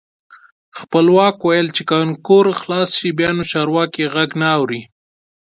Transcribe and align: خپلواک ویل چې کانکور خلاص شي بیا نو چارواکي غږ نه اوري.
خپلواک 0.79 1.35
ویل 1.43 1.67
چې 1.75 1.83
کانکور 1.91 2.45
خلاص 2.61 2.89
شي 2.97 3.09
بیا 3.17 3.29
نو 3.37 3.43
چارواکي 3.51 4.03
غږ 4.13 4.29
نه 4.41 4.47
اوري. 4.57 4.81